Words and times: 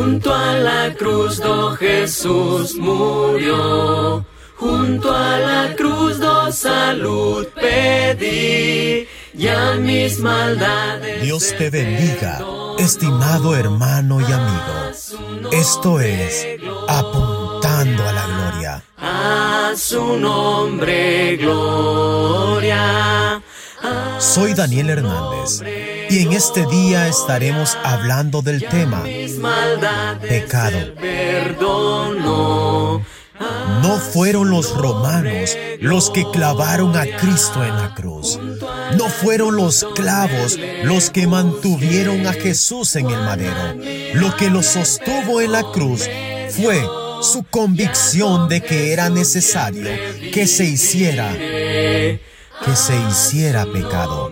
Junto 0.00 0.32
a 0.32 0.54
la 0.54 0.94
cruz 0.94 1.40
do 1.40 1.76
Jesús 1.76 2.74
murió. 2.76 4.24
Junto 4.56 5.14
a 5.14 5.38
la 5.38 5.76
cruz 5.76 6.18
do 6.18 6.50
salud 6.50 7.46
pedí. 7.48 9.06
Ya 9.34 9.74
mis 9.74 10.18
maldades. 10.18 11.20
Dios 11.20 11.54
te 11.58 11.68
bendiga, 11.68 12.42
estimado 12.78 13.54
hermano 13.54 14.22
y 14.22 14.32
amigo. 14.32 15.50
Esto 15.52 16.00
es 16.00 16.46
Apuntando 16.88 18.08
a 18.08 18.12
la 18.12 18.26
Gloria. 18.26 18.82
A 18.96 19.72
su 19.76 20.16
nombre, 20.16 21.36
gloria. 21.36 23.42
Soy 24.18 24.54
Daniel 24.54 24.88
Hernández 24.88 25.99
y 26.10 26.22
en 26.22 26.32
este 26.32 26.66
día 26.66 27.06
estaremos 27.06 27.78
hablando 27.84 28.42
del 28.42 28.66
tema 28.68 29.04
pecado. 30.20 30.78
No 33.82 33.98
fueron 33.98 34.50
los 34.50 34.76
romanos 34.76 35.56
los 35.80 36.10
que 36.10 36.28
clavaron 36.30 36.96
a 36.96 37.06
Cristo 37.06 37.64
en 37.64 37.76
la 37.76 37.94
cruz. 37.94 38.38
No 38.98 39.08
fueron 39.08 39.56
los 39.56 39.86
clavos 39.94 40.58
los 40.82 41.10
que 41.10 41.28
mantuvieron 41.28 42.26
a 42.26 42.32
Jesús 42.32 42.96
en 42.96 43.08
el 43.08 43.18
madero. 43.18 43.76
Lo 44.14 44.36
que 44.36 44.50
lo 44.50 44.64
sostuvo 44.64 45.40
en 45.40 45.52
la 45.52 45.62
cruz 45.62 46.08
fue 46.50 46.84
su 47.22 47.44
convicción 47.44 48.48
de 48.48 48.60
que 48.62 48.92
era 48.92 49.08
necesario 49.10 49.88
que 50.32 50.46
se 50.46 50.64
hiciera 50.64 51.32
que 52.64 52.76
se 52.76 52.94
hiciera 53.08 53.64
pecado. 53.64 54.30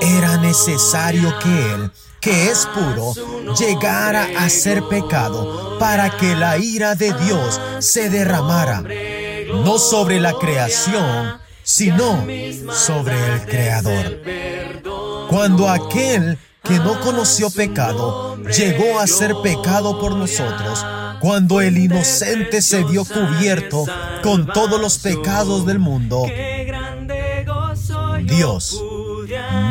Era 0.00 0.36
necesario 0.38 1.38
que 1.38 1.74
Él, 1.74 1.90
que 2.20 2.50
es 2.50 2.66
puro, 2.66 3.14
llegara 3.54 4.28
a 4.38 4.48
ser 4.48 4.82
pecado 4.84 5.78
para 5.78 6.16
que 6.16 6.34
la 6.34 6.58
ira 6.58 6.94
de 6.94 7.12
Dios 7.24 7.60
se 7.80 8.10
derramara, 8.10 8.82
no 9.64 9.78
sobre 9.78 10.20
la 10.20 10.34
creación, 10.34 11.38
sino 11.62 12.26
sobre 12.72 13.34
el 13.34 13.44
Creador. 13.46 14.22
Cuando 15.28 15.68
aquel 15.68 16.38
que 16.62 16.78
no 16.78 17.00
conoció 17.00 17.50
pecado 17.50 18.36
llegó 18.44 18.98
a 18.98 19.06
ser 19.06 19.34
pecado 19.42 20.00
por 20.00 20.14
nosotros, 20.14 20.84
cuando 21.20 21.60
el 21.60 21.76
inocente 21.76 22.62
se 22.62 22.84
vio 22.84 23.04
cubierto 23.04 23.84
con 24.22 24.46
todos 24.46 24.80
los 24.80 24.98
pecados 24.98 25.66
del 25.66 25.78
mundo, 25.78 26.24
Dios 28.22 28.82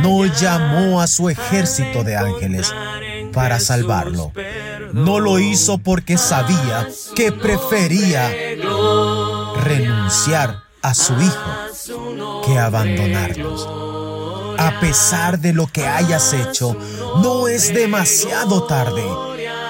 no 0.02 0.26
llamó 0.26 1.02
a 1.02 1.08
su 1.08 1.30
ejército 1.30 2.04
de 2.04 2.16
ángeles 2.16 2.74
para 3.34 3.60
salvarlo. 3.60 4.32
No 4.94 5.20
lo 5.20 5.40
hizo 5.40 5.78
porque 5.78 6.18
sabía 6.18 6.88
que 7.16 7.32
prefería 7.32 8.30
renunciar 9.64 10.64
a 10.82 10.94
su 10.94 11.14
hijo 11.22 12.42
que 12.46 12.58
abandonarlos. 12.58 13.68
A 14.60 14.80
pesar 14.80 15.40
de 15.40 15.54
lo 15.54 15.68
que 15.68 15.86
hayas 15.86 16.34
hecho, 16.34 16.76
no 17.22 17.48
es 17.48 17.74
demasiado 17.74 18.64
tarde 18.64 19.04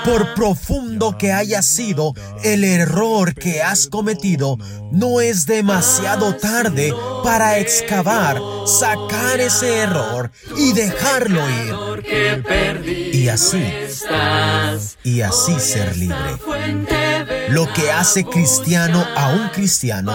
por 0.07 0.33
profundo 0.35 1.17
que 1.17 1.33
haya 1.33 1.61
sido 1.61 2.13
el 2.41 2.63
error 2.63 3.33
que 3.33 3.61
has 3.61 3.87
cometido, 3.87 4.57
no 4.89 5.19
es 5.19 5.45
demasiado 5.45 6.33
tarde 6.35 6.93
para 7.25 7.57
excavar, 7.59 8.39
sacar 8.65 9.41
ese 9.41 9.79
error 9.79 10.31
y 10.55 10.71
dejarlo 10.71 11.41
ir. 11.49 13.13
Y 13.13 13.27
así, 13.27 13.61
y 15.03 15.21
así 15.21 15.59
ser 15.59 15.97
libre. 15.97 16.37
Lo 17.49 17.71
que 17.73 17.91
hace 17.91 18.23
cristiano 18.23 19.05
a 19.15 19.31
un 19.31 19.49
cristiano 19.49 20.13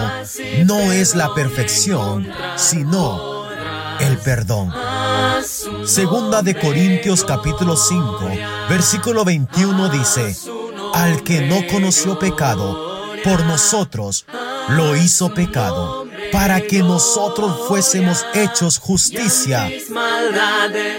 no 0.65 0.91
es 0.91 1.13
la 1.13 1.35
perfección, 1.35 2.27
sino 2.55 3.32
el 4.03 4.17
perdón. 4.17 4.73
Segunda 5.85 6.41
de 6.41 6.55
Corintios 6.59 7.23
capítulo 7.23 7.75
5, 7.75 8.19
versículo 8.69 9.23
21 9.23 9.89
dice, 9.89 10.35
Al 10.93 11.23
que 11.23 11.41
no 11.41 11.65
conoció 11.67 12.19
pecado, 12.19 13.15
por 13.23 13.45
nosotros 13.45 14.25
lo 14.69 14.95
hizo 14.95 15.33
pecado, 15.33 16.05
para 16.31 16.61
que 16.61 16.79
nosotros 16.79 17.67
fuésemos 17.67 18.25
hechos 18.33 18.77
justicia, 18.77 19.69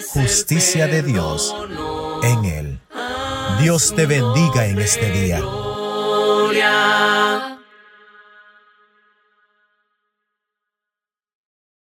justicia 0.08 0.86
de 0.86 1.02
Dios 1.02 1.54
en 2.22 2.44
él. 2.44 2.80
Dios 3.60 3.94
te 3.94 4.06
bendiga 4.06 4.66
en 4.66 4.80
este 4.80 5.10
día. 5.10 5.40